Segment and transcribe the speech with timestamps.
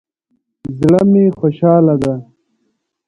[0.79, 2.13] زړه می خوشحاله ده